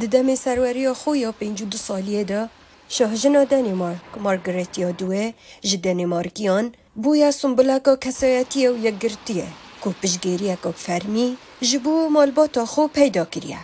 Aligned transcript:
د 0.00 0.08
دمه 0.14 0.34
سروري 0.44 0.86
خو 1.00 1.12
یو 1.18 1.32
پنځو 1.40 1.64
د 1.74 1.76
سالې 1.86 2.22
ده 2.30 2.40
شاه 2.96 3.12
مارگریت 3.22 3.44
دنمارک 3.52 4.18
مارګریټ 4.26 4.72
یو 4.82 4.90
دوه 5.00 5.24
ج 5.68 5.70
بو 7.04 7.14
یا 7.14 7.30
سمبلا 7.36 7.78
کو 7.86 7.94
کسایتی 8.04 8.66
او 8.66 8.74
یو 8.86 8.92
ګرتیه 9.02 9.46
کو 9.80 9.92
پشګیریه 10.02 10.56
کو 10.66 10.70
فرمی 10.82 11.24
جبو 11.70 11.94
مالبات 12.16 12.58
خو 12.74 12.86
پیدا 12.98 13.24
کړیه 13.32 13.60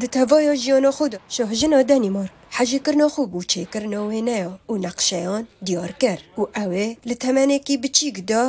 د 0.00 0.12
توایو 0.16 0.54
جن 0.64 0.90
خود 0.96 1.18
شاه 1.36 1.60
جن 1.60 1.76
دنمارک 1.92 2.32
حج 2.56 2.74
کرن 2.88 3.02
خو 3.14 3.26
بو 3.32 3.40
چې 3.42 3.60
کرن 3.76 3.94
او 4.00 4.06
نه 4.30 4.38
او 4.68 4.80
نقشیان 4.86 5.46
دیار 5.70 5.92
کر 6.04 6.18
او 6.38 6.48
اوه 6.62 6.86
لتمانه 7.12 7.58
کی 7.66 7.76
بچیګ 7.82 8.16
دا؟ 8.32 8.42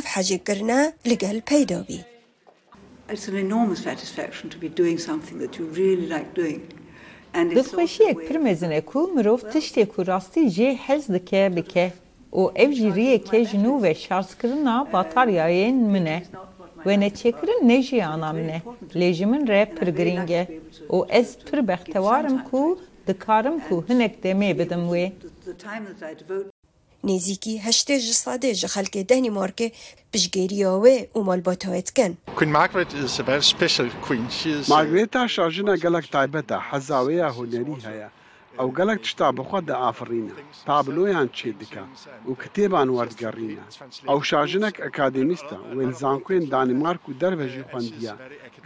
اف 0.00 0.10
حج 0.14 0.34
کرنا 0.44 0.82
لقل 1.12 1.40
پیدا 1.52 1.80
بی 1.88 2.02
Досмашијек 7.34 8.20
примезен 8.28 8.72
е 8.72 8.80
кулмиров, 8.80 9.42
тиште 9.52 9.84
ку 9.86 10.04
расти 10.04 10.48
же 10.48 10.76
хез 10.86 11.06
дике 11.06 11.50
бике. 11.50 11.92
O 12.32 12.52
ev 12.54 12.72
jiriye 12.72 13.14
e 13.14 13.24
kejnu 13.24 13.82
ve 13.82 13.94
şarskırına 13.94 14.88
batar 14.92 15.26
yayın 15.26 15.76
mine. 15.76 16.22
Ve 16.86 17.00
ne 17.00 17.10
çekirin 17.10 17.68
ne 17.68 17.82
jiyana 17.82 18.32
mine. 18.32 18.62
Lejimin 18.96 19.46
re 19.46 19.72
pirgiringe. 19.80 20.60
O 20.88 21.06
ez 21.08 21.38
pir 21.38 21.68
bektevarım 21.68 22.44
ku 22.44 22.80
dikarim 23.06 23.60
ku 23.60 23.84
hinek 23.88 24.22
demey 24.22 24.58
bidim 24.58 24.92
ve. 24.92 25.12
نێزیکی 27.08 27.54
هەشتێژ 27.66 28.04
سادێژە 28.24 28.68
خەلکێ 28.74 29.02
دەنی 29.10 29.34
مارکێ 29.38 29.68
پشگەریەوە 30.12 30.96
و 31.16 31.20
مالباتەوەتکەن 31.28 32.12
ماگرێتا 34.72 35.22
شاژنە 35.34 35.74
گەلک 35.84 36.06
تایبەتە 36.14 36.58
حەزاوەیە 36.68 37.28
هوەری 37.36 37.82
هەیە. 37.88 38.08
ئەو 38.58 38.68
گەلک 38.78 39.00
شتا 39.10 39.28
بخواد 39.38 39.64
دە 39.70 39.76
ئافرینە. 39.82 40.34
تابلۆیان 40.68 41.28
چێ 41.36 41.50
دکا 41.60 41.84
و 42.28 42.32
کتێبان 42.42 42.88
وەرگەڕینە. 42.96 43.64
ئەو 44.08 44.20
شاژنەك 44.30 44.76
ئەکادمیستە 44.84 45.56
وێنزانکوێن 45.76 46.44
دانیمارک 46.52 47.02
و 47.08 47.16
دەربەژی 47.22 47.66
خوندە 47.68 48.14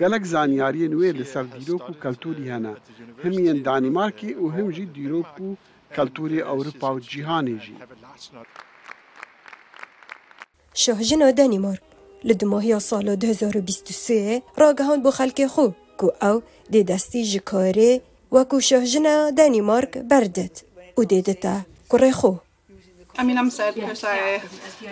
گەلک 0.01 0.23
زانیاریە 0.33 0.89
نوێ 0.95 1.11
لەسەر 1.21 1.45
دیرۆک 1.55 1.85
و 1.91 1.99
کەلتوری 2.03 2.51
هەنا 2.53 2.75
هەمیان 3.25 3.59
دانیمارکی 3.69 4.31
و 4.43 4.47
هەمژی 4.57 4.87
دیرۆک 4.97 5.35
و 5.47 5.49
کەلتوری 5.97 6.45
ئەوروپا 6.49 6.89
و 6.95 7.03
جیهانێژی. 7.11 7.77
احسنت 8.19 8.47
شوهجن 10.75 11.31
دانیمار 11.31 11.79
لد 12.25 12.45
ماهی 12.45 12.81
سال 12.81 13.17
2023 13.17 14.43
را 14.57 14.73
گهان 14.73 15.03
بو 15.03 15.11
خلک 15.11 15.47
خو 15.47 15.69
کو 15.99 16.11
او 16.23 16.43
د 16.73 16.77
دستی 16.83 17.25
جکاره 17.25 18.01
و 18.33 18.45
کو 18.45 18.61
شوهجن 18.61 19.35
دانیمارک 19.35 19.99
بردت 19.99 20.65
او 20.97 21.05
دیدتا 21.05 21.61
کره 21.91 22.13
خو. 22.13 22.48
I'm 23.19 23.51
sad 23.51 23.75
because 23.75 24.05
I, 24.05 24.41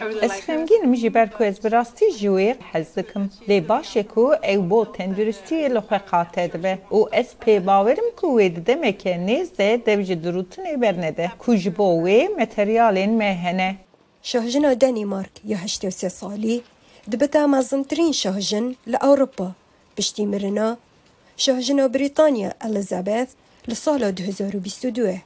I 0.00 0.04
really 0.04 0.20
Ez 0.24 0.30
like 0.30 0.46
her. 0.46 0.58
xemgînim 0.58 0.96
ji 0.96 1.14
ber 1.14 1.30
ku 1.30 1.44
ez 1.44 1.64
bi 1.64 1.70
rastî 1.72 2.10
ji 2.12 2.26
wê 2.26 2.56
hez 2.72 2.96
dikim. 2.96 3.30
Lê 3.48 3.68
baş 3.68 3.96
e 3.96 4.02
ku 4.02 4.34
ew 4.42 4.70
bo 4.70 4.82
tenduristiyê 4.84 5.74
li 5.74 5.78
xwe 5.78 5.98
qate 6.10 6.52
dibe 6.52 6.78
û 6.90 7.08
ez 7.12 7.28
pê 7.46 7.66
bawerim 7.66 8.10
ku 8.16 8.26
wê 8.26 8.56
di 8.56 8.66
demeke 8.66 9.12
nêz 9.16 9.58
de 9.58 9.86
dev 9.86 10.02
ji 10.02 10.14
dirûtinê 10.14 10.80
bernede 10.80 11.30
ku 11.38 11.56
ji 11.56 11.78
bo 11.78 11.84
wê 12.06 12.28
materyalên 12.38 13.10
me 13.10 13.34
hene. 13.44 13.76
Şahjina 14.22 14.80
Denîmark 14.80 15.30
ya 15.44 15.58
heştê 15.58 15.86
sê 15.88 16.10
salî 16.10 16.62
dibite 17.10 17.46
mezintirîn 17.46 18.12
şahjin 18.12 18.76
li 18.88 18.96
Ewropa 18.96 19.52
piştî 19.96 20.26
mirina 20.26 20.76
şahjina 21.36 21.94
Brîtanya 21.94 22.52
Elizabeth 22.64 23.30
li 23.68 23.74
sala 23.74 24.08
2022. 24.08 25.20